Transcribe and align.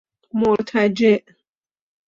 مرتجع 0.33 1.23